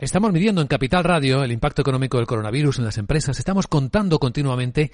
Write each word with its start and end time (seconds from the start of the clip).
Estamos 0.00 0.32
midiendo 0.32 0.62
en 0.62 0.66
Capital 0.66 1.04
Radio 1.04 1.44
el 1.44 1.52
impacto 1.52 1.82
económico 1.82 2.16
del 2.16 2.26
coronavirus 2.26 2.78
en 2.78 2.86
las 2.86 2.96
empresas. 2.96 3.38
Estamos 3.38 3.66
contando 3.66 4.18
continuamente 4.18 4.92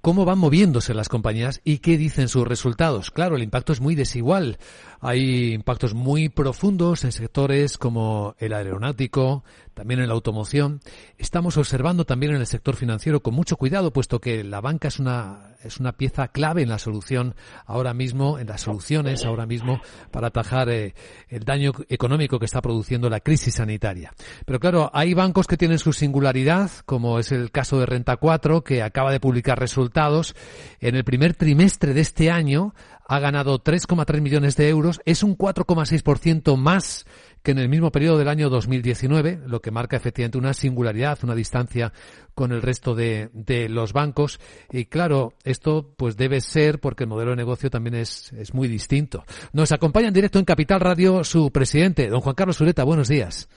cómo 0.00 0.24
van 0.24 0.40
moviéndose 0.40 0.94
las 0.94 1.08
compañías 1.08 1.60
y 1.62 1.78
qué 1.78 1.96
dicen 1.96 2.26
sus 2.26 2.44
resultados. 2.44 3.12
Claro, 3.12 3.36
el 3.36 3.44
impacto 3.44 3.72
es 3.72 3.80
muy 3.80 3.94
desigual. 3.94 4.58
Hay 5.00 5.52
impactos 5.52 5.94
muy 5.94 6.28
profundos 6.28 7.04
en 7.04 7.12
sectores 7.12 7.78
como 7.78 8.34
el 8.40 8.52
aeronáutico, 8.52 9.44
también 9.78 10.00
en 10.00 10.08
la 10.08 10.14
automoción. 10.14 10.80
Estamos 11.18 11.56
observando 11.56 12.04
también 12.04 12.34
en 12.34 12.40
el 12.40 12.48
sector 12.48 12.74
financiero 12.74 13.22
con 13.22 13.32
mucho 13.32 13.56
cuidado, 13.56 13.92
puesto 13.92 14.20
que 14.20 14.42
la 14.42 14.60
banca 14.60 14.88
es 14.88 14.98
una, 14.98 15.54
es 15.62 15.78
una 15.78 15.92
pieza 15.92 16.26
clave 16.26 16.62
en 16.62 16.68
la 16.68 16.80
solución 16.80 17.36
ahora 17.64 17.94
mismo, 17.94 18.40
en 18.40 18.48
las 18.48 18.62
soluciones 18.62 19.24
ahora 19.24 19.46
mismo 19.46 19.80
para 20.10 20.26
atajar 20.26 20.68
eh, 20.68 20.94
el 21.28 21.44
daño 21.44 21.70
económico 21.88 22.40
que 22.40 22.46
está 22.46 22.60
produciendo 22.60 23.08
la 23.08 23.20
crisis 23.20 23.54
sanitaria. 23.54 24.12
Pero 24.44 24.58
claro, 24.58 24.90
hay 24.92 25.14
bancos 25.14 25.46
que 25.46 25.56
tienen 25.56 25.78
su 25.78 25.92
singularidad, 25.92 26.72
como 26.84 27.20
es 27.20 27.30
el 27.30 27.52
caso 27.52 27.78
de 27.78 27.86
Renta 27.86 28.16
4, 28.16 28.64
que 28.64 28.82
acaba 28.82 29.12
de 29.12 29.20
publicar 29.20 29.60
resultados. 29.60 30.34
En 30.80 30.96
el 30.96 31.04
primer 31.04 31.34
trimestre 31.34 31.94
de 31.94 32.00
este 32.00 32.32
año 32.32 32.74
ha 33.06 33.20
ganado 33.20 33.62
3,3 33.62 34.20
millones 34.20 34.56
de 34.56 34.68
euros, 34.68 35.00
es 35.06 35.22
un 35.22 35.38
4,6% 35.38 36.56
más 36.56 37.06
que 37.42 37.52
en 37.52 37.58
el 37.58 37.68
mismo 37.68 37.90
periodo 37.90 38.18
del 38.18 38.28
año 38.28 38.48
2019, 38.48 39.40
lo 39.46 39.60
que 39.60 39.70
marca 39.70 39.96
efectivamente 39.96 40.38
una 40.38 40.52
singularidad, 40.52 41.18
una 41.22 41.34
distancia 41.34 41.92
con 42.34 42.52
el 42.52 42.62
resto 42.62 42.94
de, 42.94 43.28
de, 43.32 43.68
los 43.68 43.92
bancos. 43.92 44.40
Y 44.70 44.86
claro, 44.86 45.32
esto 45.44 45.86
pues 45.96 46.16
debe 46.16 46.40
ser 46.40 46.78
porque 46.78 47.04
el 47.04 47.10
modelo 47.10 47.30
de 47.30 47.36
negocio 47.36 47.70
también 47.70 47.94
es, 47.94 48.32
es 48.32 48.54
muy 48.54 48.68
distinto. 48.68 49.24
Nos 49.52 49.72
acompaña 49.72 50.08
en 50.08 50.14
directo 50.14 50.38
en 50.38 50.44
Capital 50.44 50.80
Radio 50.80 51.24
su 51.24 51.50
presidente, 51.50 52.08
don 52.08 52.20
Juan 52.20 52.34
Carlos 52.34 52.56
Sureta. 52.56 52.84
Buenos 52.84 53.08
días. 53.08 53.48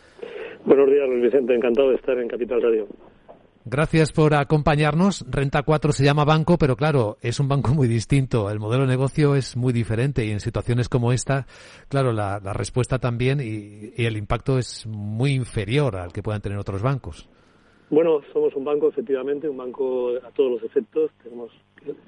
Buenos 0.66 0.90
días, 0.90 1.08
Luis 1.10 1.24
Vicente. 1.24 1.56
Encantado 1.56 1.90
de 1.90 1.96
estar 1.96 2.18
en 2.18 2.28
Capital 2.28 2.62
Radio. 2.62 2.88
Gracias 3.72 4.12
por 4.12 4.34
acompañarnos. 4.34 5.24
Renta 5.32 5.64
4 5.64 5.94
se 5.94 6.04
llama 6.04 6.26
banco, 6.26 6.58
pero 6.58 6.76
claro, 6.76 7.16
es 7.22 7.40
un 7.40 7.48
banco 7.48 7.74
muy 7.74 7.88
distinto. 7.88 8.50
El 8.50 8.60
modelo 8.60 8.84
de 8.84 8.90
negocio 8.90 9.34
es 9.34 9.56
muy 9.56 9.72
diferente 9.72 10.26
y 10.26 10.32
en 10.32 10.42
situaciones 10.42 10.90
como 10.90 11.14
esta, 11.14 11.46
claro, 11.88 12.12
la, 12.12 12.40
respuesta 12.54 13.00
también 13.00 13.40
y, 13.40 13.94
el 13.96 14.18
impacto 14.18 14.58
es 14.58 14.86
muy 14.88 15.32
inferior 15.32 15.96
al 15.96 16.12
que 16.12 16.22
puedan 16.22 16.42
tener 16.42 16.58
otros 16.58 16.82
bancos. 16.82 17.30
Bueno, 17.90 18.20
somos 18.34 18.54
un 18.58 18.66
banco, 18.66 18.90
efectivamente, 18.90 19.48
un 19.48 19.56
banco 19.56 20.18
a 20.18 20.32
todos 20.32 20.52
los 20.52 20.64
efectos. 20.64 21.10
Tenemos 21.24 21.50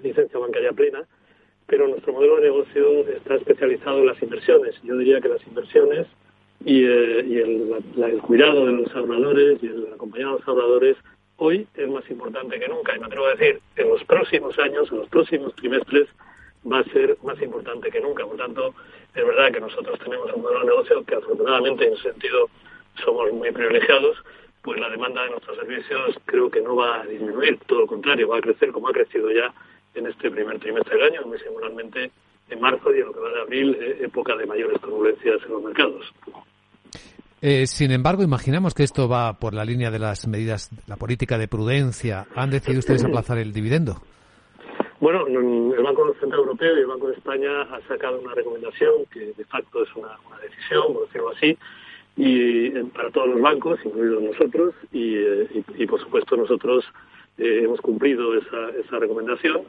licencia 0.03 0.37
bancaria 0.37 0.73
plena, 0.73 1.07
pero 1.65 1.87
nuestro 1.87 2.11
modelo 2.11 2.35
de 2.35 2.41
negocio 2.41 3.07
está 3.07 3.35
especializado 3.35 3.99
en 3.99 4.07
las 4.07 4.21
inversiones. 4.21 4.75
Yo 4.83 4.97
diría 4.97 5.21
que 5.21 5.29
las 5.29 5.47
inversiones 5.47 6.07
y, 6.65 6.83
eh, 6.83 7.25
y 7.25 7.37
el, 7.37 8.21
cuidado 8.21 8.65
de 8.65 8.73
los 8.73 8.93
ahorradores 8.93 9.63
y 9.63 9.67
el 9.67 9.87
acompañar 9.93 10.27
a 10.27 10.31
los 10.33 10.47
ahorradores 10.47 10.97
hoy 11.37 11.67
es 11.75 11.89
más 11.89 12.09
importante 12.09 12.59
que 12.59 12.67
nunca. 12.67 12.95
Y 12.95 12.99
me 12.99 13.07
atrevo 13.07 13.25
a 13.25 13.35
decir, 13.35 13.61
en 13.75 13.89
los 13.89 14.03
próximos 14.05 14.57
años, 14.59 14.91
en 14.91 14.99
los 14.99 15.09
próximos 15.09 15.55
trimestres, 15.55 16.07
va 16.71 16.79
a 16.79 16.83
ser 16.85 17.17
más 17.23 17.41
importante 17.41 17.89
que 17.91 17.99
nunca. 17.99 18.25
Por 18.25 18.37
tanto, 18.37 18.73
es 19.13 19.25
verdad 19.25 19.51
que 19.51 19.59
nosotros 19.59 19.99
tenemos 19.99 20.31
un 20.33 20.41
modelo 20.41 20.59
de 20.61 20.65
negocio 20.67 21.03
que 21.03 21.15
afortunadamente 21.15 21.87
en 21.87 21.93
ese 21.93 22.03
sentido 22.11 22.49
somos 23.03 23.31
muy 23.33 23.51
privilegiados, 23.51 24.17
pues 24.61 24.79
la 24.79 24.89
demanda 24.89 25.23
de 25.23 25.31
nuestros 25.31 25.57
servicios 25.57 26.15
creo 26.25 26.49
que 26.49 26.61
no 26.61 26.75
va 26.75 27.01
a 27.01 27.05
disminuir, 27.05 27.59
todo 27.67 27.81
lo 27.81 27.87
contrario, 27.87 28.29
va 28.29 28.37
a 28.37 28.41
crecer 28.41 28.71
como 28.71 28.87
ha 28.87 28.93
crecido 28.93 29.29
ya 29.31 29.53
en 29.95 30.07
este 30.07 30.31
primer 30.31 30.59
trimestre 30.59 30.95
del 30.95 31.13
año, 31.13 31.21
muy 31.25 31.37
singularmente 31.39 32.11
en 32.49 32.61
marzo 32.61 32.93
y 32.93 32.99
en 32.99 33.07
lo 33.07 33.13
que 33.13 33.19
va 33.19 33.29
de 33.29 33.41
abril, 33.41 33.77
eh, 33.79 33.97
época 34.01 34.35
de 34.35 34.45
mayores 34.45 34.79
turbulencias 34.81 35.41
en 35.43 35.51
los 35.51 35.63
mercados. 35.63 36.13
Eh, 37.45 37.67
sin 37.67 37.91
embargo, 37.91 38.23
imaginamos 38.23 38.73
que 38.73 38.83
esto 38.83 39.09
va 39.09 39.33
por 39.33 39.53
la 39.53 39.65
línea 39.65 39.91
de 39.91 39.99
las 39.99 40.29
medidas, 40.29 40.69
la 40.87 40.95
política 40.95 41.37
de 41.37 41.49
prudencia. 41.49 42.25
¿Han 42.37 42.49
decidido 42.49 42.79
ustedes 42.79 43.03
aplazar 43.03 43.37
el 43.37 43.51
dividendo? 43.51 43.97
Bueno, 45.01 45.27
el 45.27 45.83
Banco 45.83 46.15
Central 46.21 46.39
Europeo 46.39 46.77
y 46.77 46.79
el 46.79 46.87
Banco 46.87 47.09
de 47.09 47.15
España 47.15 47.63
ha 47.63 47.81
sacado 47.89 48.21
una 48.21 48.33
recomendación 48.33 48.91
que 49.11 49.33
de 49.33 49.43
facto 49.43 49.83
es 49.83 49.93
una, 49.93 50.17
decisión, 50.41 50.93
por 50.93 51.05
decirlo 51.07 51.31
así, 51.31 51.57
y 52.15 52.69
para 52.95 53.11
todos 53.11 53.27
los 53.27 53.41
bancos, 53.41 53.77
incluidos 53.83 54.23
nosotros, 54.23 54.73
y, 54.93 55.17
y, 55.17 55.65
y 55.79 55.85
por 55.85 55.99
supuesto 55.99 56.37
nosotros 56.37 56.85
eh, 57.37 57.63
hemos 57.65 57.81
cumplido 57.81 58.37
esa, 58.37 58.69
esa 58.81 58.99
recomendación 58.99 59.63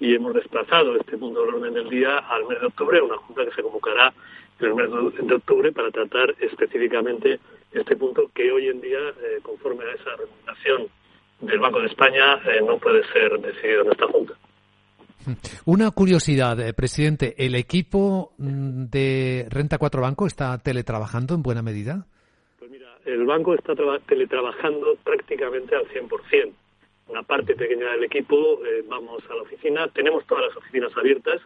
y 0.00 0.14
hemos 0.14 0.34
desplazado 0.34 0.96
este 0.96 1.18
punto 1.18 1.44
del 1.44 1.54
orden 1.54 1.74
del 1.74 1.88
día 1.90 2.18
al 2.18 2.46
mes 2.46 2.58
de 2.58 2.66
octubre, 2.66 3.00
una 3.02 3.18
junta 3.18 3.44
que 3.44 3.54
se 3.54 3.62
convocará 3.62 4.12
en 4.58 4.66
el 4.66 4.74
mes 4.74 4.90
de 5.26 5.34
octubre 5.34 5.72
para 5.72 5.90
tratar 5.90 6.34
específicamente 6.40 7.38
este 7.72 7.96
punto 7.96 8.30
que 8.34 8.50
hoy 8.50 8.68
en 8.68 8.80
día, 8.80 8.98
eh, 8.98 9.38
conforme 9.42 9.84
a 9.84 9.92
esa 9.92 10.16
recomendación 10.16 10.88
del 11.40 11.58
Banco 11.58 11.80
de 11.80 11.86
España, 11.86 12.34
eh, 12.46 12.60
no 12.66 12.78
puede 12.78 13.02
ser 13.12 13.38
decidido 13.40 13.82
en 13.82 13.92
esta 13.92 14.06
junta. 14.06 14.34
Una 15.66 15.90
curiosidad, 15.90 16.58
eh, 16.60 16.72
presidente, 16.72 17.34
¿el 17.36 17.54
equipo 17.54 18.32
de 18.38 19.46
Renta 19.50 19.76
4 19.76 20.00
Banco 20.00 20.26
está 20.26 20.56
teletrabajando 20.58 21.34
en 21.34 21.42
buena 21.42 21.62
medida? 21.62 22.06
Pues 22.58 22.70
mira, 22.70 22.88
el 23.04 23.26
banco 23.26 23.54
está 23.54 23.74
teletrabajando 24.06 24.96
prácticamente 25.04 25.76
al 25.76 25.86
100% 25.88 26.52
una 27.10 27.22
parte 27.24 27.56
pequeña 27.56 27.90
del 27.92 28.04
equipo 28.04 28.60
eh, 28.64 28.84
vamos 28.88 29.22
a 29.28 29.34
la 29.34 29.42
oficina. 29.42 29.88
Tenemos 29.88 30.24
todas 30.26 30.46
las 30.46 30.56
oficinas 30.56 30.96
abiertas, 30.96 31.40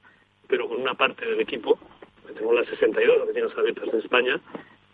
pero 0.47 0.69
con 0.69 0.81
una 0.81 0.95
parte 0.95 1.25
del 1.25 1.41
equipo. 1.41 1.79
Tenemos 2.27 2.55
las 2.55 2.67
62 2.69 3.23
oficinas 3.23 3.57
abiertas 3.57 3.89
en 3.93 3.99
España, 4.01 4.41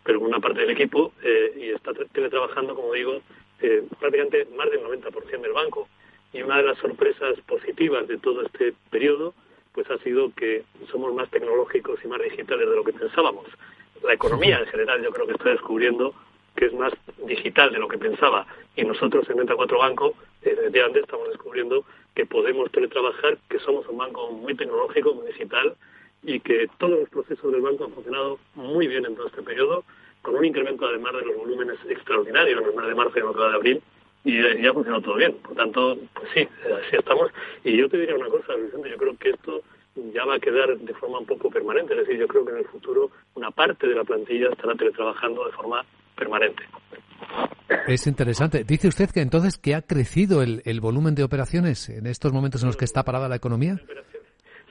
pero 0.05 0.21
con 0.21 0.29
una 0.29 0.41
parte 0.41 0.61
del 0.61 0.71
equipo 0.71 1.13
eh, 1.23 1.53
y 1.57 1.71
está 1.71 1.93
teletrabajando, 2.13 2.75
como 2.75 2.93
digo, 2.93 3.21
eh, 3.61 3.83
prácticamente 3.99 4.47
más 4.57 4.71
del 4.71 4.81
90% 4.83 5.41
del 5.41 5.53
banco. 5.53 5.89
Y 6.33 6.43
una 6.43 6.59
de 6.59 6.63
las 6.63 6.79
sorpresas 6.79 7.41
positivas 7.47 8.07
de 8.07 8.19
todo 8.19 8.43
este 8.43 8.73
periodo 8.91 9.35
pues 9.73 9.89
ha 9.91 9.99
sido 9.99 10.33
que 10.35 10.65
somos 10.91 11.15
más 11.15 11.31
tecnológicos 11.31 12.01
y 12.05 12.09
más 12.09 12.21
digitales 12.23 12.69
de 12.69 12.77
lo 12.77 12.85
que 12.85 12.93
pensábamos. 12.93 13.47
La 14.03 14.15
economía 14.15 14.59
en 14.59 14.67
general 14.67 15.03
yo 15.03 15.11
creo 15.11 15.27
que 15.27 15.33
está 15.33 15.51
descubriendo 15.51 16.15
que 16.57 16.67
es 16.67 16.73
más 16.73 16.93
digital 17.27 17.73
de 17.73 17.79
lo 17.79 17.89
que 17.89 17.99
pensaba. 17.99 18.47
Y 18.77 18.83
nosotros 18.85 19.29
en 19.31 19.37
94 19.37 19.79
Banco, 19.79 20.15
antes 20.45 21.03
estamos 21.03 21.29
descubriendo 21.29 21.85
que 22.15 22.27
podemos 22.27 22.71
teletrabajar, 22.73 23.39
que 23.49 23.59
somos 23.61 23.87
un 23.89 23.99
banco 23.99 24.31
muy 24.33 24.55
tecnológico, 24.55 25.15
muy 25.15 25.27
digital, 25.29 25.77
y 26.23 26.41
que 26.41 26.69
todos 26.79 27.01
los 27.01 27.09
procesos 27.09 27.53
del 27.53 27.63
banco 27.63 27.85
han 27.85 27.93
funcionado 27.93 28.39
muy 28.55 28.87
bien 28.87 29.07
en 29.07 29.15
todo 29.15 29.27
este 29.29 29.43
periodo, 29.43 29.85
con 30.23 30.35
un 30.35 30.45
incremento 30.45 30.87
además 30.87 31.15
de 31.15 31.27
los 31.27 31.37
volúmenes 31.37 31.79
extraordinarios 31.89 32.61
en 32.61 32.69
el 32.69 32.75
mes 32.75 32.87
de 32.87 32.95
marzo 32.95 33.13
y 33.17 33.21
en 33.21 33.29
el 33.29 33.35
de 33.35 33.57
abril, 33.57 33.83
y, 34.25 34.37
eh, 34.39 34.69
ha 34.69 34.75
funcionado 34.75 35.03
todo 35.03 35.15
bien. 35.17 35.35
Por 35.37 35.55
tanto, 35.55 35.97
pues 36.15 36.29
sí, 36.35 36.49
así 36.65 36.97
estamos. 36.97 37.31
Y 37.65 37.77
yo 37.77 37.89
te 37.89 37.97
diría 37.97 38.17
una 38.17 38.29
cosa, 38.29 38.55
Vicente, 38.55 38.91
yo 38.91 38.97
creo 38.99 39.17
que 39.17 39.31
esto 39.31 39.63
ya 40.13 40.25
va 40.25 40.35
a 40.35 40.41
quedar 40.41 40.77
de 40.77 40.95
forma 40.95 41.21
un 41.21 41.27
poco 41.27 41.51
permanente. 41.51 41.95
Es 41.95 42.01
decir, 42.01 42.19
yo 42.19 42.29
creo 42.29 42.45
que 42.45 42.53
en 42.53 42.59
el 42.59 42.67
futuro 42.67 43.11
una 43.35 43.51
parte 43.51 43.87
de 43.87 43.95
la 43.95 44.05
plantilla 44.05 44.51
estará 44.51 44.75
teletrabajando 44.75 45.47
de 45.47 45.53
forma 45.53 45.85
permanente. 46.17 46.63
Es 47.87 48.07
interesante. 48.07 48.65
Dice 48.65 48.89
usted 48.89 49.11
que 49.11 49.21
entonces 49.21 49.59
que 49.59 49.75
ha 49.75 49.83
crecido 49.83 50.43
el, 50.43 50.63
el, 50.65 50.81
volumen 50.81 51.15
de 51.15 51.25
operaciones 51.25 51.89
en 51.89 52.07
estos 52.07 52.33
momentos 52.33 52.63
en 52.63 52.69
los 52.69 52.77
que 52.77 52.85
está 52.85 53.05
parada 53.05 53.29
la 53.29 53.37
economía. 53.37 53.81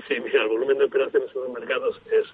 Sí, 0.08 0.16
mira, 0.24 0.44
el 0.44 0.50
volumen 0.50 0.78
de 0.78 0.86
operaciones 0.86 1.30
en 1.36 1.42
los 1.42 1.54
mercados 1.54 2.02
es, 2.12 2.26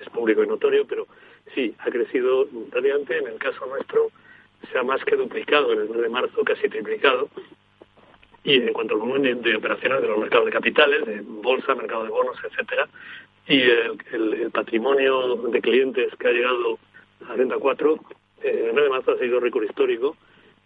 es 0.00 0.08
público 0.10 0.42
y 0.42 0.46
notorio, 0.46 0.86
pero 0.86 1.06
sí, 1.54 1.74
ha 1.78 1.90
crecido 1.90 2.46
notoriamente. 2.52 3.18
En 3.18 3.28
el 3.28 3.38
caso 3.38 3.66
nuestro 3.66 4.10
se 4.70 4.78
ha 4.78 4.82
más 4.82 5.02
que 5.04 5.16
duplicado 5.16 5.72
en 5.72 5.80
el 5.80 5.88
mes 5.88 6.02
de 6.02 6.08
marzo, 6.08 6.44
casi 6.44 6.68
triplicado. 6.68 7.28
Y 8.42 8.54
en 8.54 8.72
cuanto 8.72 8.94
al 8.94 9.00
volumen 9.00 9.42
de, 9.42 9.56
operaciones 9.56 10.00
de 10.00 10.08
los 10.08 10.18
mercados 10.18 10.46
de 10.46 10.52
capitales, 10.52 11.06
de 11.06 11.20
bolsa, 11.20 11.74
mercado 11.74 12.04
de 12.04 12.10
bonos, 12.10 12.36
etcétera, 12.42 12.88
y 13.46 13.60
el, 13.60 13.98
el, 14.12 14.50
patrimonio 14.50 15.36
de 15.36 15.60
clientes 15.60 16.14
que 16.16 16.28
ha 16.28 16.32
llegado 16.32 16.78
a 17.28 17.34
Renta 17.34 17.56
4 17.58 17.92
en 17.92 17.98
el 18.42 18.72
mes 18.72 18.84
de 18.84 18.90
marzo 18.90 19.12
ha 19.12 19.18
sido 19.18 19.40
récord 19.40 19.64
histórico 19.64 20.16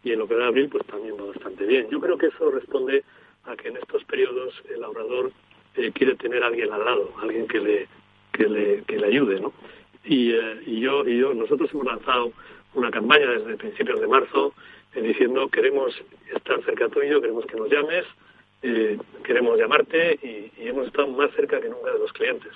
y 0.02 0.12
en 0.12 0.18
lo 0.18 0.28
que 0.28 0.34
da 0.34 0.46
abril 0.46 0.68
pues 0.68 0.86
también 0.86 1.16
va 1.18 1.24
bastante 1.26 1.64
bien. 1.66 1.88
Yo 1.90 2.00
creo 2.00 2.18
que 2.18 2.26
eso 2.26 2.50
responde 2.50 3.04
a 3.44 3.56
que 3.56 3.68
en 3.68 3.76
estos 3.76 4.04
periodos 4.04 4.54
el 4.74 4.82
ahorrador 4.84 5.32
eh, 5.76 5.90
quiere 5.92 6.14
tener 6.16 6.42
a 6.42 6.46
alguien 6.48 6.72
al 6.72 6.84
lado, 6.84 7.12
alguien 7.20 7.46
que 7.46 7.60
le 7.60 7.88
que 8.32 8.48
le, 8.48 8.82
que 8.82 8.98
le 8.98 9.06
ayude, 9.06 9.40
¿no? 9.40 9.52
Y, 10.04 10.32
eh, 10.32 10.60
y 10.66 10.80
yo 10.80 11.06
y 11.06 11.18
yo 11.18 11.32
nosotros 11.34 11.70
hemos 11.72 11.86
lanzado 11.86 12.32
una 12.74 12.90
campaña 12.90 13.26
desde 13.30 13.56
principios 13.56 14.00
de 14.00 14.06
marzo 14.08 14.54
eh, 14.94 15.00
diciendo 15.00 15.48
queremos 15.48 15.94
estar 16.34 16.62
cerca 16.64 16.88
tuyo, 16.88 17.20
queremos 17.20 17.46
que 17.46 17.56
nos 17.56 17.70
llames, 17.70 18.04
eh, 18.62 18.98
queremos 19.22 19.58
llamarte 19.58 20.18
y 20.22 20.68
hemos 20.68 20.86
estado 20.86 21.08
más 21.08 21.30
cerca 21.32 21.60
que 21.60 21.68
nunca 21.68 21.92
de 21.92 21.98
los 21.98 22.12
clientes. 22.12 22.52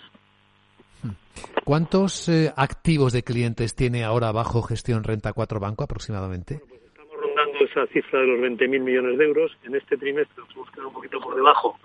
¿Cuántos 1.68 2.30
eh, 2.30 2.50
activos 2.56 3.12
de 3.12 3.22
clientes 3.22 3.76
tiene 3.76 4.02
ahora 4.02 4.32
bajo 4.32 4.62
gestión 4.62 5.04
Renta 5.04 5.34
4 5.34 5.60
Banco 5.60 5.84
aproximadamente? 5.84 6.54
Bueno, 6.54 6.66
pues 6.66 6.80
estamos 6.82 7.12
rondando 7.20 7.58
esa 7.58 7.86
cifra 7.92 8.20
de 8.20 8.26
los 8.26 8.40
20.000 8.40 8.80
millones 8.80 9.18
de 9.18 9.24
euros. 9.26 9.52
En 9.64 9.74
este 9.74 9.98
trimestre 9.98 10.34
nos 10.38 10.56
hemos 10.56 10.70
quedado 10.70 10.88
un 10.88 10.94
poquito 10.94 11.20
por 11.20 11.36
debajo 11.36 11.78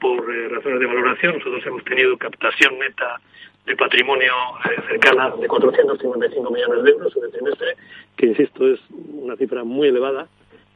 por 0.00 0.18
eh, 0.34 0.48
razones 0.48 0.80
de 0.80 0.86
valoración. 0.86 1.38
Nosotros 1.38 1.64
hemos 1.64 1.84
tenido 1.84 2.18
captación 2.18 2.76
neta 2.80 3.20
de 3.66 3.76
patrimonio 3.76 4.32
eh, 4.64 4.82
cercana 4.88 5.30
de 5.40 5.46
455 5.46 6.50
millones 6.50 6.82
de 6.82 6.90
euros 6.90 7.16
en 7.16 7.22
el 7.22 7.30
trimestre, 7.30 7.76
que 8.16 8.26
insisto 8.26 8.66
es 8.66 8.80
una 9.12 9.36
cifra 9.36 9.62
muy 9.62 9.86
elevada. 9.90 10.26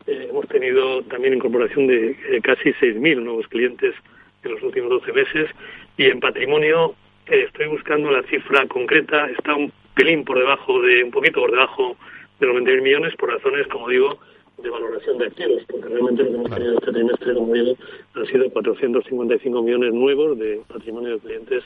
Eh, 0.06 0.28
hemos 0.30 0.46
tenido 0.46 1.02
también 1.02 1.34
incorporación 1.34 1.88
de 1.88 2.10
eh, 2.10 2.40
casi 2.40 2.70
6.000 2.70 3.20
nuevos 3.20 3.48
clientes 3.48 3.96
en 4.44 4.52
los 4.52 4.62
últimos 4.62 4.90
12 4.90 5.12
meses 5.12 5.50
y 5.96 6.04
en 6.04 6.20
patrimonio 6.20 6.94
estoy 7.26 7.66
buscando 7.68 8.10
la 8.10 8.22
cifra 8.24 8.66
concreta, 8.66 9.26
está 9.30 9.54
un 9.54 9.72
pelín 9.94 10.24
por 10.24 10.38
debajo 10.38 10.80
de, 10.82 11.04
un 11.04 11.10
poquito 11.10 11.40
por 11.40 11.50
debajo 11.50 11.96
de 12.40 12.46
los 12.46 12.56
20.000 12.56 12.82
millones 12.82 13.16
por 13.16 13.30
razones, 13.30 13.66
como 13.68 13.88
digo, 13.88 14.18
de 14.58 14.70
valoración 14.70 15.18
de 15.18 15.26
activos, 15.26 15.62
porque 15.68 15.88
realmente 15.88 16.22
lo 16.24 16.30
que 16.30 16.36
hemos 16.36 16.50
tenido 16.50 16.74
este 16.74 16.92
trimestre, 16.92 17.34
como 17.34 17.52
digo, 17.52 17.76
han 18.14 18.26
sido 18.26 18.50
455 18.50 19.62
millones 19.62 19.92
nuevos 19.92 20.38
de 20.38 20.60
patrimonio 20.68 21.14
de 21.14 21.18
clientes 21.18 21.64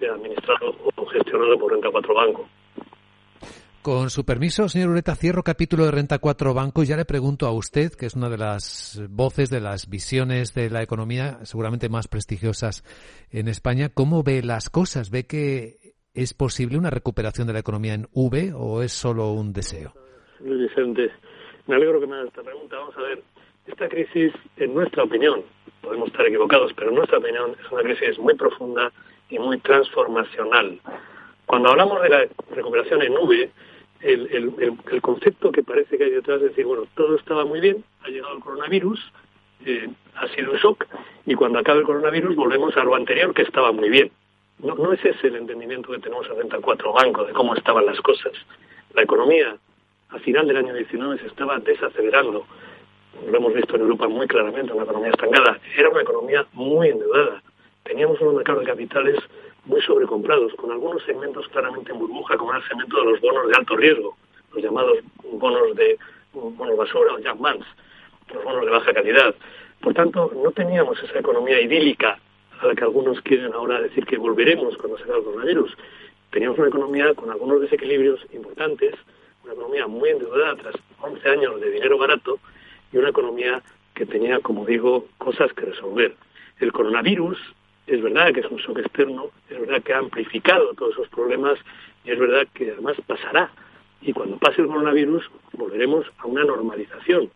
administrado 0.00 0.76
o 0.96 1.06
gestionado 1.06 1.58
por 1.58 1.72
Renta 1.72 1.90
4 1.90 2.14
Banco. 2.14 2.48
Con 3.86 4.10
su 4.10 4.24
permiso, 4.24 4.68
señor 4.68 4.90
Ureta, 4.90 5.14
cierro 5.14 5.44
capítulo 5.44 5.84
de 5.84 5.92
Renta 5.92 6.18
4 6.18 6.52
Banco 6.52 6.82
y 6.82 6.86
ya 6.86 6.96
le 6.96 7.04
pregunto 7.04 7.46
a 7.46 7.52
usted, 7.52 7.92
que 7.92 8.06
es 8.06 8.16
una 8.16 8.28
de 8.28 8.36
las 8.36 9.00
voces 9.10 9.48
de 9.48 9.60
las 9.60 9.88
visiones 9.88 10.54
de 10.54 10.70
la 10.70 10.82
economía 10.82 11.38
seguramente 11.44 11.88
más 11.88 12.08
prestigiosas 12.08 12.82
en 13.30 13.46
España, 13.46 13.88
¿cómo 13.94 14.24
ve 14.24 14.42
las 14.42 14.70
cosas? 14.70 15.12
¿Ve 15.12 15.28
que 15.28 15.94
es 16.14 16.34
posible 16.34 16.78
una 16.78 16.90
recuperación 16.90 17.46
de 17.46 17.52
la 17.52 17.60
economía 17.60 17.94
en 17.94 18.08
V 18.12 18.54
o 18.56 18.82
es 18.82 18.90
solo 18.90 19.30
un 19.30 19.52
deseo? 19.52 19.92
Luis 20.40 20.68
Vicente, 20.68 21.12
me 21.68 21.76
alegro 21.76 22.00
que 22.00 22.08
me 22.08 22.16
haga 22.16 22.26
esta 22.26 22.42
pregunta. 22.42 22.76
Vamos 22.78 22.96
a 22.96 23.02
ver, 23.02 23.22
esta 23.68 23.88
crisis, 23.88 24.32
en 24.56 24.74
nuestra 24.74 25.04
opinión, 25.04 25.44
podemos 25.80 26.08
estar 26.08 26.26
equivocados, 26.26 26.72
pero 26.74 26.90
en 26.90 26.96
nuestra 26.96 27.18
opinión 27.18 27.52
es 27.64 27.70
una 27.70 27.82
crisis 27.82 28.18
muy 28.18 28.34
profunda 28.34 28.90
y 29.30 29.38
muy 29.38 29.60
transformacional. 29.60 30.80
Cuando 31.46 31.68
hablamos 31.68 32.02
de 32.02 32.08
la 32.08 32.26
recuperación 32.50 33.02
en 33.02 33.12
V, 33.12 33.50
el, 34.00 35.00
concepto 35.00 35.52
que 35.52 35.62
parece 35.62 35.96
que 35.96 36.04
hay 36.04 36.10
detrás 36.10 36.40
es 36.42 36.50
decir, 36.50 36.64
bueno, 36.64 36.84
todo 36.94 37.16
estaba 37.16 37.44
muy 37.44 37.60
bien, 37.60 37.84
ha 38.02 38.08
llegado 38.08 38.34
el 38.34 38.42
coronavirus, 38.42 39.12
eh, 39.64 39.88
ha 40.14 40.28
sido 40.28 40.52
un 40.52 40.58
shock, 40.58 40.86
y 41.24 41.34
cuando 41.34 41.58
acabe 41.58 41.80
el 41.80 41.86
coronavirus 41.86 42.36
volvemos 42.36 42.76
a 42.76 42.84
lo 42.84 42.94
anterior 42.94 43.34
que 43.34 43.42
estaba 43.42 43.72
muy 43.72 43.88
bien. 43.88 44.10
No, 44.58 44.74
no 44.74 44.92
es 44.92 45.04
ese 45.04 45.28
el 45.28 45.36
entendimiento 45.36 45.92
que 45.92 45.98
tenemos 45.98 46.26
en 46.28 46.48
4 46.48 46.92
Banco 46.92 47.24
de 47.24 47.32
cómo 47.32 47.54
estaban 47.54 47.84
las 47.84 48.00
cosas. 48.00 48.32
La 48.94 49.02
economía 49.02 49.56
a 50.08 50.18
final 50.20 50.46
del 50.46 50.56
año 50.56 50.74
19 50.74 51.18
se 51.18 51.26
estaba 51.26 51.58
desacelerando. 51.58 52.46
Lo 53.30 53.36
hemos 53.36 53.52
visto 53.52 53.76
en 53.76 53.82
Europa 53.82 54.08
muy 54.08 54.26
claramente, 54.26 54.72
una 54.72 54.84
economía 54.84 55.10
estancada. 55.10 55.58
Era 55.76 55.90
una 55.90 56.02
economía 56.02 56.46
muy 56.52 56.88
endeudada. 56.88 57.42
Teníamos 57.82 58.20
unos 58.20 58.34
mercados 58.34 58.60
de 58.60 58.66
capitales 58.66 59.16
muy 59.66 59.82
sobrecomprados, 59.82 60.54
con 60.54 60.70
algunos 60.70 61.02
segmentos 61.04 61.46
claramente 61.48 61.92
en 61.92 61.98
burbuja, 61.98 62.36
como 62.36 62.54
el 62.54 62.62
segmento 62.66 62.98
de 62.98 63.04
los 63.12 63.20
bonos 63.20 63.48
de 63.48 63.54
alto 63.56 63.76
riesgo, 63.76 64.16
los 64.54 64.62
llamados 64.62 64.98
bonos 65.32 65.74
de 65.76 65.98
bonos 66.32 66.76
basura 66.76 67.14
o 67.14 67.36
Mans, 67.36 67.66
los 68.32 68.44
bonos 68.44 68.64
de 68.64 68.70
baja 68.70 68.92
calidad. 68.92 69.34
Por 69.80 69.94
tanto, 69.94 70.30
no 70.42 70.50
teníamos 70.52 71.02
esa 71.02 71.18
economía 71.18 71.60
idílica 71.60 72.18
a 72.60 72.66
la 72.66 72.74
que 72.74 72.84
algunos 72.84 73.20
quieren 73.20 73.52
ahora 73.52 73.80
decir 73.80 74.06
que 74.06 74.16
volveremos 74.16 74.76
cuando 74.78 74.96
se 74.98 75.04
acabe 75.04 75.18
el 75.18 75.24
coronavirus. 75.24 75.76
Teníamos 76.30 76.58
una 76.58 76.68
economía 76.68 77.14
con 77.14 77.30
algunos 77.30 77.60
desequilibrios 77.60 78.20
importantes, 78.32 78.94
una 79.44 79.52
economía 79.52 79.86
muy 79.86 80.10
endeudada 80.10 80.56
tras 80.56 80.74
11 81.00 81.28
años 81.28 81.60
de 81.60 81.70
dinero 81.70 81.98
barato 81.98 82.38
y 82.92 82.98
una 82.98 83.10
economía 83.10 83.62
que 83.94 84.06
tenía, 84.06 84.38
como 84.40 84.64
digo, 84.64 85.06
cosas 85.18 85.52
que 85.54 85.66
resolver. 85.66 86.14
El 86.60 86.72
coronavirus 86.72 87.38
es 87.86 88.02
verdad 88.02 88.32
que 88.32 88.40
es 88.40 88.46
un 88.46 88.58
shock 88.58 88.78
externo, 88.78 89.30
es 89.48 89.60
verdad 89.60 89.82
que 89.82 89.92
ha 89.92 89.98
amplificado 89.98 90.72
todos 90.74 90.92
esos 90.94 91.08
problemas 91.08 91.58
y 92.04 92.10
es 92.10 92.18
verdad 92.18 92.46
que 92.54 92.72
además 92.72 92.96
pasará. 93.06 93.50
Y 94.00 94.12
cuando 94.12 94.38
pase 94.38 94.62
el 94.62 94.68
coronavirus 94.68 95.30
volveremos 95.52 96.06
a 96.18 96.26
una 96.26 96.44
normalización. 96.44 97.30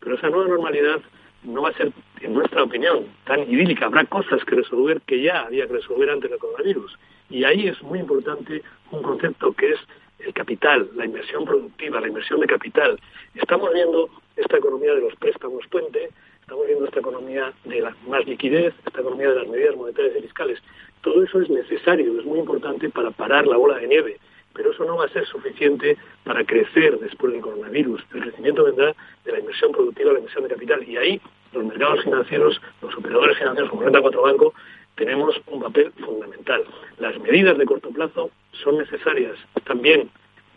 Pero 0.00 0.16
esa 0.16 0.30
nueva 0.30 0.48
normalidad 0.48 1.00
no 1.42 1.62
va 1.62 1.70
a 1.70 1.74
ser, 1.74 1.92
en 2.20 2.34
nuestra 2.34 2.62
opinión, 2.62 3.06
tan 3.24 3.40
idílica. 3.40 3.86
Habrá 3.86 4.04
cosas 4.04 4.44
que 4.44 4.56
resolver 4.56 5.00
que 5.02 5.20
ya 5.22 5.42
había 5.42 5.66
que 5.66 5.74
resolver 5.74 6.10
antes 6.10 6.30
del 6.30 6.38
coronavirus. 6.38 6.98
Y 7.30 7.44
ahí 7.44 7.68
es 7.68 7.82
muy 7.82 7.98
importante 7.98 8.62
un 8.90 9.02
concepto 9.02 9.52
que 9.52 9.72
es 9.72 9.80
el 10.20 10.32
capital, 10.32 10.88
la 10.94 11.04
inversión 11.04 11.44
productiva, 11.44 12.00
la 12.00 12.08
inversión 12.08 12.40
de 12.40 12.46
capital. 12.46 12.98
Estamos 13.34 13.72
viendo 13.72 14.08
esta 14.36 14.56
economía 14.56 14.94
de 14.94 15.02
los 15.02 15.14
préstamos 15.16 15.66
puente, 15.68 16.10
estamos 16.48 16.66
viendo 16.66 16.86
esta 16.86 17.00
economía 17.00 17.52
de 17.64 17.92
más 18.06 18.24
liquidez, 18.24 18.72
esta 18.86 19.00
economía 19.02 19.28
de 19.28 19.34
las 19.34 19.48
medidas 19.48 19.76
monetarias 19.76 20.16
y 20.16 20.22
fiscales. 20.22 20.58
Todo 21.02 21.22
eso 21.22 21.42
es 21.42 21.50
necesario, 21.50 22.18
es 22.18 22.24
muy 22.24 22.38
importante 22.38 22.88
para 22.88 23.10
parar 23.10 23.46
la 23.46 23.58
bola 23.58 23.76
de 23.76 23.86
nieve, 23.86 24.16
pero 24.54 24.70
eso 24.70 24.82
no 24.86 24.96
va 24.96 25.04
a 25.04 25.08
ser 25.10 25.26
suficiente 25.26 25.98
para 26.24 26.42
crecer 26.46 26.98
después 27.00 27.34
del 27.34 27.42
coronavirus. 27.42 28.02
El 28.14 28.22
crecimiento 28.22 28.64
vendrá 28.64 28.94
de 29.26 29.32
la 29.32 29.40
inversión 29.40 29.72
productiva, 29.72 30.10
la 30.12 30.20
inversión 30.20 30.44
de 30.44 30.48
capital, 30.48 30.88
y 30.88 30.96
ahí 30.96 31.20
los 31.52 31.66
mercados 31.66 32.02
financieros, 32.02 32.58
los 32.80 32.96
operadores 32.96 33.36
financieros 33.36 33.68
como 33.68 33.82
Renta 33.82 34.00
4 34.00 34.22
Banco, 34.22 34.54
tenemos 34.94 35.38
un 35.48 35.60
papel 35.60 35.92
fundamental. 36.02 36.64
Las 36.98 37.18
medidas 37.18 37.58
de 37.58 37.66
corto 37.66 37.90
plazo 37.90 38.30
son 38.52 38.78
necesarias 38.78 39.36
también, 39.64 40.08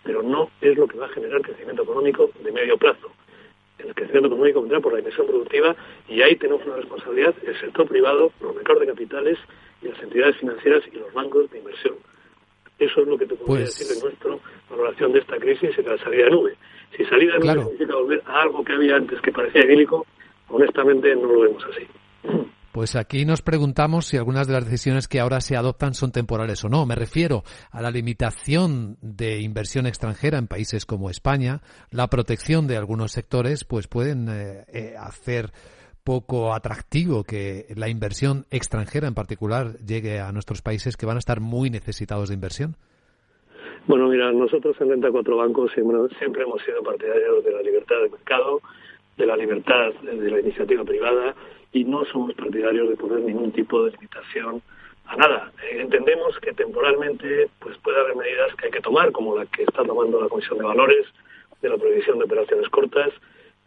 pero 0.03 0.23
no 0.23 0.49
es 0.61 0.77
lo 0.77 0.87
que 0.87 0.97
va 0.97 1.07
a 1.07 1.09
generar 1.09 1.41
crecimiento 1.41 1.83
económico 1.83 2.29
de 2.41 2.53
medio 2.53 2.77
plazo 2.77 3.11
el 3.87 3.95
crecimiento 3.95 4.27
económico 4.27 4.61
vendrá 4.61 4.79
por 4.79 4.93
la 4.93 4.99
inversión 4.99 5.27
productiva 5.27 5.75
y 6.07 6.21
ahí 6.21 6.35
tenemos 6.35 6.65
una 6.65 6.77
responsabilidad 6.77 7.33
el 7.45 7.59
sector 7.59 7.87
privado, 7.87 8.31
los 8.41 8.55
mercados 8.55 8.81
de 8.81 8.87
capitales 8.87 9.37
y 9.81 9.87
las 9.87 10.01
entidades 10.01 10.37
financieras 10.37 10.83
y 10.91 10.97
los 10.97 11.13
bancos 11.13 11.49
de 11.51 11.59
inversión. 11.59 11.95
Eso 12.79 13.01
es 13.01 13.07
lo 13.07 13.17
que 13.17 13.25
te 13.27 13.35
podría 13.35 13.65
pues 13.65 13.77
decir 13.77 13.95
de 13.95 14.01
nuestra 14.01 14.37
valoración 14.69 15.13
de 15.13 15.19
esta 15.19 15.37
crisis 15.37 15.69
y 15.77 15.81
de 15.81 15.89
la 15.89 15.97
salida 16.03 16.25
de 16.25 16.31
nube. 16.31 16.55
Si 16.97 17.05
salida 17.05 17.33
de 17.33 17.39
nube 17.39 17.63
significa 17.63 17.95
volver 17.95 18.23
a 18.25 18.41
algo 18.41 18.63
que 18.63 18.73
había 18.73 18.95
antes 18.95 19.21
que 19.21 19.31
parecía 19.31 19.65
idílico, 19.65 20.05
honestamente 20.49 21.15
no 21.15 21.27
lo 21.27 21.41
vemos 21.41 21.63
así. 21.71 21.87
Pues 22.71 22.95
aquí 22.95 23.25
nos 23.25 23.41
preguntamos 23.41 24.05
si 24.05 24.15
algunas 24.15 24.47
de 24.47 24.53
las 24.53 24.63
decisiones 24.63 25.09
que 25.09 25.19
ahora 25.19 25.41
se 25.41 25.57
adoptan 25.57 25.93
son 25.93 26.13
temporales 26.13 26.63
o 26.63 26.69
no. 26.69 26.85
Me 26.85 26.95
refiero 26.95 27.43
a 27.69 27.81
la 27.81 27.91
limitación 27.91 28.95
de 29.01 29.41
inversión 29.41 29.87
extranjera 29.87 30.37
en 30.37 30.47
países 30.47 30.85
como 30.85 31.09
España, 31.09 31.59
la 31.91 32.07
protección 32.07 32.67
de 32.67 32.77
algunos 32.77 33.11
sectores, 33.11 33.65
pues 33.65 33.87
pueden 33.87 34.29
eh, 34.29 34.63
eh, 34.71 34.95
hacer 34.97 35.51
poco 36.05 36.53
atractivo 36.53 37.25
que 37.25 37.65
la 37.75 37.89
inversión 37.89 38.45
extranjera 38.51 39.09
en 39.09 39.15
particular 39.15 39.77
llegue 39.85 40.21
a 40.21 40.31
nuestros 40.31 40.61
países 40.61 40.95
que 40.95 41.05
van 41.05 41.17
a 41.17 41.19
estar 41.19 41.41
muy 41.41 41.69
necesitados 41.69 42.29
de 42.29 42.35
inversión. 42.35 42.77
Bueno, 43.85 44.07
mira, 44.07 44.31
nosotros 44.31 44.77
en 44.79 44.89
Renta 44.89 45.11
Cuatro 45.11 45.35
Bancos 45.35 45.71
siempre, 45.73 45.97
siempre 46.19 46.43
hemos 46.43 46.61
sido 46.63 46.81
partidarios 46.83 47.43
de 47.43 47.51
la 47.51 47.61
libertad 47.61 47.95
de 48.01 48.09
mercado, 48.09 48.61
de 49.17 49.25
la 49.25 49.35
libertad 49.35 49.91
de 50.03 50.31
la 50.31 50.39
iniciativa 50.39 50.85
privada 50.85 51.35
y 51.73 51.83
no 51.83 52.05
somos 52.05 52.33
partidarios 52.33 52.89
de 52.89 52.95
poner 52.95 53.19
ningún 53.21 53.51
tipo 53.51 53.83
de 53.83 53.91
limitación 53.91 54.61
a 55.05 55.15
nada. 55.15 55.51
Eh, 55.63 55.81
entendemos 55.81 56.37
que 56.39 56.53
temporalmente 56.53 57.49
pues 57.59 57.77
puede 57.79 57.99
haber 57.99 58.15
medidas 58.15 58.53
que 58.55 58.65
hay 58.65 58.71
que 58.71 58.81
tomar, 58.81 59.11
como 59.11 59.37
la 59.37 59.45
que 59.45 59.63
está 59.63 59.83
tomando 59.83 60.21
la 60.21 60.29
Comisión 60.29 60.57
de 60.57 60.65
Valores, 60.65 61.05
de 61.61 61.69
la 61.69 61.77
prohibición 61.77 62.17
de 62.19 62.25
operaciones 62.25 62.69
cortas. 62.69 63.09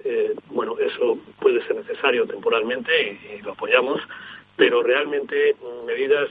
Eh, 0.05 0.35
bueno, 0.51 0.77
eso 0.79 1.19
puede 1.41 1.65
ser 1.67 1.77
necesario 1.77 2.27
temporalmente 2.27 3.19
y, 3.39 3.43
lo 3.43 3.53
apoyamos, 3.53 4.01
pero 4.57 4.83
realmente 4.83 5.57
medidas 5.87 6.29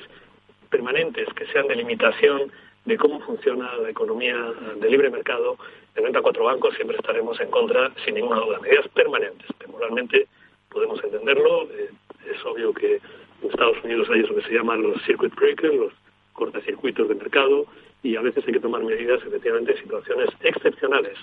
permanentes 0.70 1.28
que 1.34 1.46
sean 1.48 1.68
de 1.68 1.76
limitación 1.76 2.52
de 2.86 2.98
cómo 2.98 3.20
funciona 3.22 3.76
la 3.78 3.90
economía 3.90 4.36
de 4.76 4.90
libre 4.90 5.10
mercado, 5.10 5.58
de 5.96 6.02
venta 6.02 6.22
cuatro 6.22 6.44
bancos 6.46 6.76
siempre 6.76 6.98
estaremos 6.98 7.40
en 7.40 7.50
contra, 7.50 7.92
sin 8.04 8.16
ninguna 8.16 8.42
duda. 8.42 8.60
Medidas 8.60 8.88
permanentes, 8.90 9.48
temporalmente 9.58 10.28
podemos 10.74 11.02
entenderlo. 11.04 11.70
Eh, 11.72 11.90
es 12.30 12.46
obvio 12.46 12.74
que 12.74 12.96
en 12.96 13.50
Estados 13.50 13.78
Unidos 13.84 14.10
hay 14.10 14.22
eso 14.22 14.36
que 14.36 14.42
se 14.42 14.54
llaman 14.54 14.82
los 14.82 15.02
circuit 15.04 15.34
breakers, 15.36 15.76
los 15.76 15.94
cortacircuitos 16.34 17.08
de 17.08 17.16
mercado, 17.16 17.66
y 18.02 18.16
a 18.16 18.22
veces 18.22 18.44
hay 18.46 18.54
que 18.54 18.60
tomar 18.60 18.84
medidas, 18.84 19.22
efectivamente, 19.26 19.72
en 19.72 19.78
situaciones 19.78 20.30
excepcionales. 20.42 21.18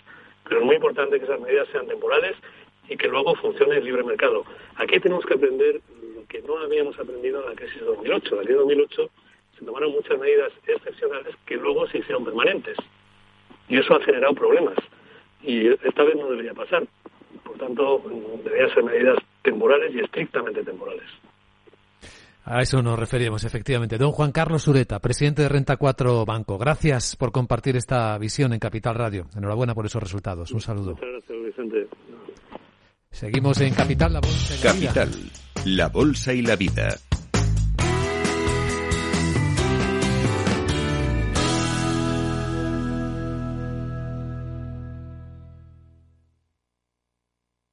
Pero 0.44 0.60
es 0.60 0.66
muy 0.66 0.76
importante 0.76 1.18
que 1.18 1.24
esas 1.24 1.40
medidas 1.40 1.68
sean 1.68 1.86
temporales 1.86 2.36
y 2.88 2.96
que 2.96 3.08
luego 3.08 3.34
funcione 3.36 3.76
el 3.76 3.84
libre 3.84 4.02
mercado. 4.02 4.44
Aquí 4.76 4.98
tenemos 4.98 5.24
que 5.26 5.34
aprender 5.34 5.80
lo 6.14 6.26
que 6.26 6.42
no 6.42 6.58
habíamos 6.58 6.98
aprendido 6.98 7.42
en 7.42 7.50
la 7.50 7.54
crisis 7.54 7.80
de 7.80 7.86
2008. 7.86 8.30
En 8.30 8.36
la 8.36 8.42
crisis 8.42 8.56
de 8.56 8.62
2008 8.62 9.10
se 9.58 9.64
tomaron 9.64 9.92
muchas 9.92 10.18
medidas 10.18 10.52
excepcionales 10.66 11.34
que 11.46 11.56
luego 11.56 11.86
se 11.88 11.98
hicieron 11.98 12.24
permanentes. 12.24 12.76
Y 13.68 13.78
eso 13.78 13.94
ha 13.94 14.00
generado 14.00 14.34
problemas. 14.34 14.76
Y 15.42 15.68
esta 15.68 16.02
vez 16.02 16.16
no 16.16 16.28
debería 16.28 16.54
pasar. 16.54 16.84
Por 17.44 17.56
tanto, 17.58 18.02
deberían 18.42 18.74
ser 18.74 18.82
medidas 18.82 19.18
temporales 19.42 19.94
y 19.94 20.00
estrictamente 20.00 20.62
temporales. 20.62 21.04
A 22.44 22.62
eso 22.62 22.82
nos 22.82 22.98
referíamos, 22.98 23.44
efectivamente. 23.44 23.98
Don 23.98 24.12
Juan 24.12 24.32
Carlos 24.32 24.66
Ureta, 24.66 24.98
presidente 24.98 25.42
de 25.42 25.48
Renta 25.48 25.76
4 25.76 26.24
Banco. 26.24 26.58
Gracias 26.58 27.14
por 27.16 27.32
compartir 27.32 27.76
esta 27.76 28.16
visión 28.18 28.52
en 28.52 28.58
Capital 28.58 28.94
Radio. 28.94 29.26
Enhorabuena 29.36 29.74
por 29.74 29.86
esos 29.86 30.02
resultados. 30.02 30.50
Un 30.52 30.60
saludo. 30.60 30.92
Muchas 30.92 31.10
gracias, 31.10 31.44
Vicente. 31.44 31.86
Seguimos 33.10 33.60
en 33.60 33.74
Capital, 33.74 34.12
la 34.14 34.20
Bolsa 34.20 34.54
y 34.54 34.64
la 34.64 34.72
Capital, 34.72 35.10
la 35.64 35.88
Bolsa 35.88 36.32
y 36.32 36.42
la 36.42 36.56
Vida. 36.56 36.88